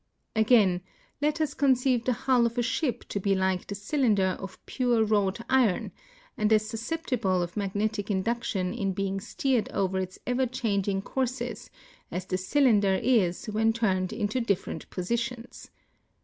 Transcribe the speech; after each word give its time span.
Again, 0.35 0.81
let 1.21 1.39
us 1.39 1.53
conceive 1.53 2.05
the 2.05 2.13
hull 2.25 2.47
of 2.47 2.57
a 2.57 2.63
ship 2.63 3.07
to 3.09 3.19
l)e 3.23 3.35
like 3.35 3.67
the 3.67 3.75
cylinder 3.75 4.35
of 4.39 4.57
))ure 4.79 5.03
wrought 5.05 5.41
iron 5.47 5.91
and 6.35 6.51
as 6.51 6.67
susceptible 6.67 7.43
of 7.43 7.55
mag 7.55 7.73
netic 7.73 8.09
induction 8.09 8.73
in 8.73 8.93
being 8.93 9.19
steered 9.19 9.69
over 9.69 9.99
its 9.99 10.17
ever 10.25 10.47
changing 10.47 11.03
courses 11.03 11.69
as 12.09 12.25
the 12.25 12.37
cylinder 12.39 12.95
is 12.95 13.45
when 13.45 13.73
turned 13.73 14.11
into 14.11 14.41
difierent 14.41 14.89
positions. 14.89 15.69